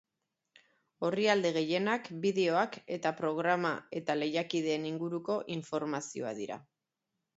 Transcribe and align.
Orrialde 1.09 1.51
gehienak 1.57 2.09
bideoak 2.23 2.77
eta 2.97 3.11
programa 3.19 3.75
eta 4.01 4.19
lehiakideen 4.23 4.89
inguruko 4.93 5.37
informazioa 5.57 6.33
dira. 6.41 6.59